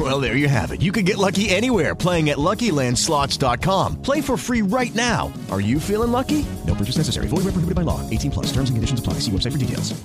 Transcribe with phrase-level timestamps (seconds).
[0.10, 0.80] Well, there you have it.
[0.80, 4.00] You can get lucky anywhere playing at LuckyLandSlots.com.
[4.00, 5.30] Play for free right now.
[5.50, 6.46] Are you feeling lucky?
[6.66, 7.26] No purchase necessary.
[7.26, 8.00] Void where prohibited by law.
[8.08, 8.46] 18 plus.
[8.46, 9.14] Terms and conditions apply.
[9.20, 10.00] See website for details.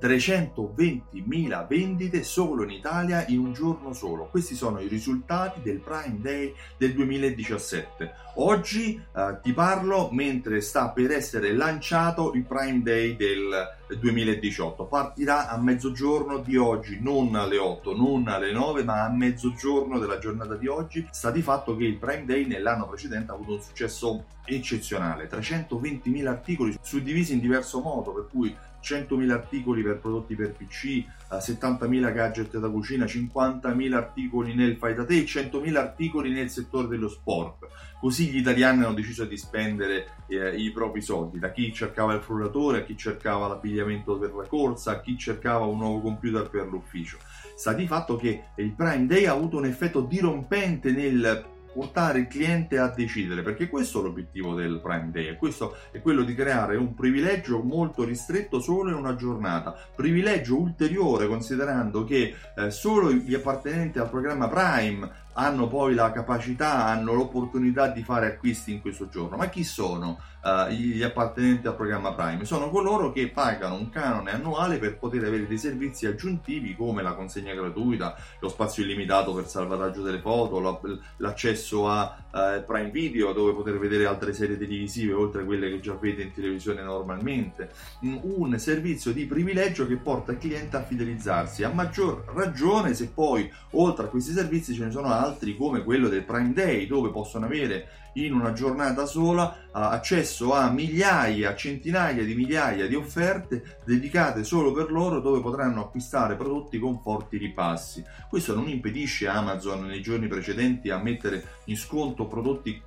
[0.00, 4.28] 320.000 vendite solo in Italia in un giorno solo.
[4.30, 8.12] Questi sono i risultati del Prime Day del 2017.
[8.34, 14.84] Oggi eh, ti parlo mentre sta per essere lanciato il Prime Day del 2018.
[14.84, 20.18] Partirà a mezzogiorno di oggi, non alle 8, non alle 9, ma a mezzogiorno della
[20.18, 21.06] giornata di oggi.
[21.10, 26.26] Sta di fatto che il Prime Day nell'anno precedente ha avuto un successo eccezionale, 320.000
[26.26, 32.58] articoli suddivisi in diverso modo, per cui 100.000 articoli per prodotti per PC, 70.000 gadget
[32.58, 37.66] da cucina, 50.000 articoli nel fai da te, 100.000 articoli nel settore dello sport.
[37.98, 42.20] Così gli italiani hanno deciso di spendere eh, i propri soldi, da chi cercava il
[42.20, 46.66] frullatore, a chi cercava l'abbigliamento per la corsa, a chi cercava un nuovo computer per
[46.66, 47.18] l'ufficio.
[47.56, 52.26] Sta di fatto che il Prime Day ha avuto un effetto dirompente nel portare il
[52.26, 56.76] cliente a decidere, perché questo è l'obiettivo del Prime Day, questo è quello di creare
[56.76, 63.34] un privilegio molto ristretto solo in una giornata, privilegio ulteriore considerando che eh, solo gli
[63.34, 69.08] appartenenti al programma Prime hanno poi la capacità, hanno l'opportunità di fare acquisti in questo
[69.08, 69.36] giorno.
[69.36, 72.44] Ma chi sono uh, gli appartenenti al programma Prime?
[72.44, 77.12] Sono coloro che pagano un canone annuale per poter avere dei servizi aggiuntivi come la
[77.12, 83.52] consegna gratuita, lo spazio illimitato per salvataggio delle foto, l'accesso a uh, Prime Video dove
[83.52, 87.70] poter vedere altre serie televisive oltre a quelle che già vede in televisione normalmente.
[88.00, 91.62] Un servizio di privilegio che porta il cliente a fidelizzarsi.
[91.62, 95.82] A maggior ragione se poi oltre a questi servizi ce ne sono altri altri come
[95.82, 102.24] quello del Prime Day dove possono avere in una giornata sola accesso a migliaia, centinaia
[102.24, 108.02] di migliaia di offerte dedicate solo per loro dove potranno acquistare prodotti con forti ripassi.
[108.28, 112.80] Questo non impedisce Amazon nei giorni precedenti a mettere in sconto prodotti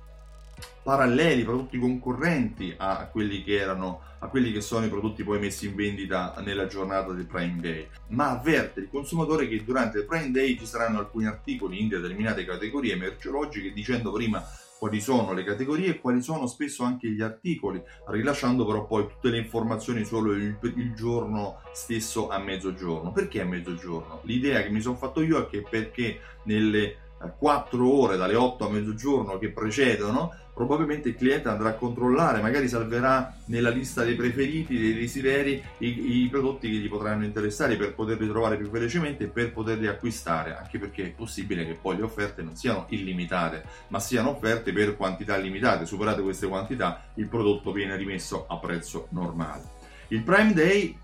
[0.82, 5.66] paralleli, prodotti concorrenti a quelli che erano a quelli che sono i prodotti poi messi
[5.66, 10.30] in vendita nella giornata del Prime Day, ma avverte il consumatore che durante il Prime
[10.30, 14.44] Day ci saranno alcuni articoli in determinate categorie merceologiche dicendo prima
[14.80, 19.28] quali sono le categorie e quali sono spesso anche gli articoli, rilasciando però poi tutte
[19.28, 23.12] le informazioni solo il, il giorno stesso a mezzogiorno.
[23.12, 24.20] Perché a mezzogiorno?
[24.24, 26.96] L'idea che mi sono fatto io è che perché nelle
[27.28, 32.68] 4 ore dalle 8 a mezzogiorno che precedono, probabilmente il cliente andrà a controllare, magari
[32.68, 37.94] salverà nella lista dei preferiti, dei desideri, i, i, prodotti che gli potranno interessare per
[37.94, 42.02] poterli trovare più velocemente e per poterli acquistare, anche perché è possibile che poi le
[42.02, 45.86] offerte non siano illimitate, ma siano offerte per quantità limitate.
[45.86, 49.78] Superate queste quantità, il prodotto viene rimesso a prezzo normale.
[50.08, 50.98] Il Prime Day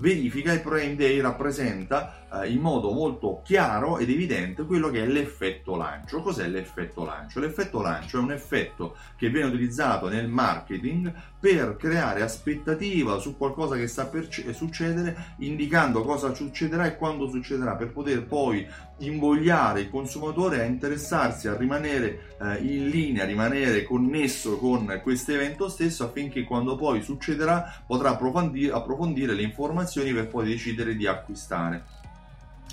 [0.00, 5.06] verifica il Prime Day rappresenta eh, in modo molto chiaro ed evidente quello che è
[5.06, 6.22] l'effetto lancio.
[6.22, 7.38] Cos'è l'effetto lancio?
[7.38, 13.76] L'effetto lancio è un effetto che viene utilizzato nel marketing per creare aspettativa su qualcosa
[13.76, 18.66] che sta per succedere, indicando cosa succederà e quando succederà, per poter poi
[18.98, 25.32] invogliare il consumatore a interessarsi, a rimanere eh, in linea, a rimanere connesso con questo
[25.32, 31.06] evento stesso affinché quando poi succederà potrà approfondire, approfondire le informazioni per poi decidere di
[31.06, 31.98] acquistare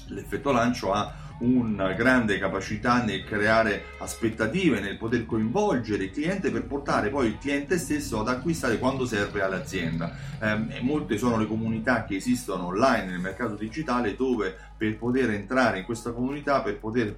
[0.07, 6.65] l'effetto lancio ha una grande capacità nel creare aspettative, nel poter coinvolgere il cliente per
[6.65, 10.15] portare poi il cliente stesso ad acquistare quando serve all'azienda.
[10.39, 15.79] Eh, molte sono le comunità che esistono online nel mercato digitale dove per poter entrare
[15.79, 17.15] in questa comunità, per poter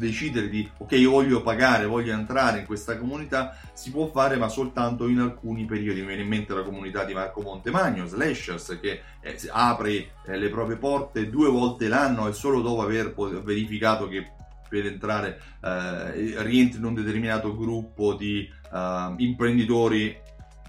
[0.00, 4.48] decidere di ok io voglio pagare, voglio entrare in questa comunità, si può fare ma
[4.48, 6.00] soltanto in alcuni periodi.
[6.00, 9.90] Mi viene in mente la comunità di Marco Montemagno, Slashers, che eh, apre
[10.26, 14.32] eh, le proprie porte due volte l'anno e solo dopo aver verificato che
[14.68, 20.16] per entrare eh, rientri in un determinato gruppo di uh, imprenditori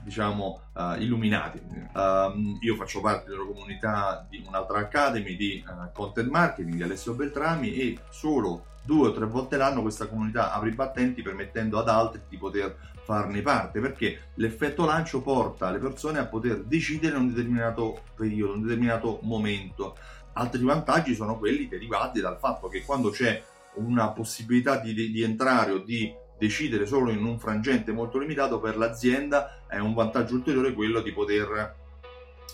[0.04, 1.62] diciamo uh, illuminati.
[1.94, 7.13] Um, io faccio parte della comunità di un'altra academy di uh, content marketing di Alessio
[7.13, 11.88] Beltrami e solo due o tre volte l'anno questa comunità apre i battenti permettendo ad
[11.88, 17.22] altri di poter farne parte perché l'effetto lancio porta le persone a poter decidere in
[17.24, 19.98] un determinato periodo, in un determinato momento.
[20.33, 23.44] Altri vantaggi sono quelli derivati dal fatto che quando c'è
[23.74, 28.77] una possibilità di, di, entrare o di decidere solo in un frangente molto limitato per
[28.77, 31.75] l'azienda è un vantaggio ulteriore quello di poter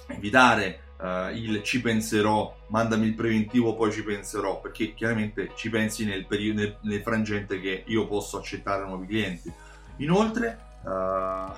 [0.07, 6.05] evitare uh, il ci penserò, mandami il preventivo, poi ci penserò, perché chiaramente ci pensi
[6.05, 9.51] nel, periodo, nel, nel frangente che io posso accettare nuovi clienti.
[9.97, 11.51] Inoltre, uh,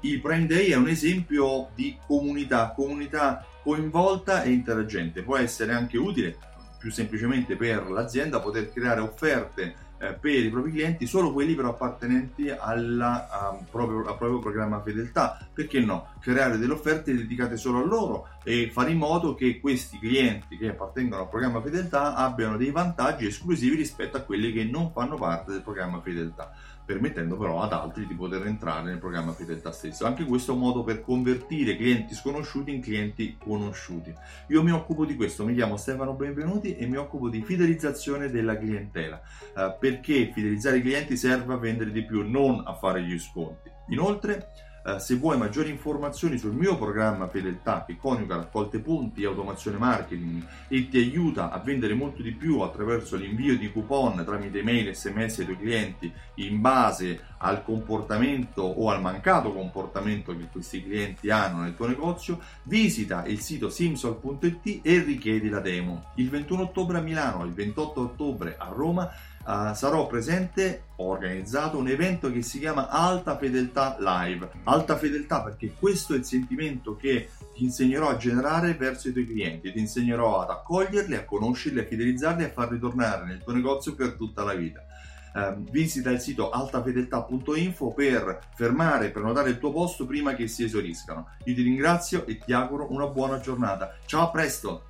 [0.00, 5.22] il Prime Day è un esempio di comunità, comunità coinvolta e interagente.
[5.22, 6.36] Può essere anche utile
[6.78, 11.68] più semplicemente per l'azienda poter creare offerte eh, per i propri clienti, solo quelli però
[11.68, 15.46] appartenenti alla, proprio, al proprio programma fedeltà.
[15.52, 16.14] Perché no?
[16.20, 20.70] Creare delle offerte dedicate solo a loro e fare in modo che questi clienti che
[20.70, 25.52] appartengono al programma fedeltà abbiano dei vantaggi esclusivi rispetto a quelli che non fanno parte
[25.52, 26.52] del programma fedeltà
[26.90, 30.06] permettendo però ad altri di poter entrare nel programma fedeltà stesso.
[30.06, 34.12] Anche questo è un modo per convertire clienti sconosciuti in clienti conosciuti.
[34.48, 38.58] Io mi occupo di questo, mi chiamo Stefano Benvenuti e mi occupo di fidelizzazione della
[38.58, 39.20] clientela.
[39.54, 43.70] Uh, perché fidelizzare i clienti serve a vendere di più, non a fare gli sconti.
[43.90, 44.48] Inoltre,
[44.82, 49.76] Uh, se vuoi maggiori informazioni sul mio programma Fedeltà che coniuga raccolte punti e automazione
[49.76, 54.88] marketing e ti aiuta a vendere molto di più attraverso l'invio di coupon tramite mail
[54.88, 60.82] e sms ai tuoi clienti in base al comportamento o al mancato comportamento che questi
[60.82, 66.12] clienti hanno nel tuo negozio, visita il sito simsol.it e richiedi la demo.
[66.16, 69.10] Il 21 ottobre a Milano, il 28 ottobre a Roma
[69.46, 74.50] uh, sarò presente, ho organizzato un evento che si chiama Alta Fedeltà Live.
[74.64, 79.26] Alta fedeltà perché questo è il sentimento che ti insegnerò a generare verso i tuoi
[79.26, 83.52] clienti, ti insegnerò ad accoglierli, a conoscerli, a fidelizzarli e a far ritornare nel tuo
[83.52, 84.84] negozio per tutta la vita.
[85.32, 90.64] Uh, visita il sito altafedeltà.info per fermare e prenotare il tuo posto prima che si
[90.64, 91.28] esauriscano.
[91.44, 93.96] Io ti ringrazio e ti auguro una buona giornata.
[94.06, 94.89] Ciao, a presto!